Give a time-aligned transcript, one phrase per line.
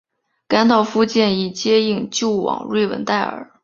[0.47, 3.51] 甘道夫建议接应救往瑞文戴尔。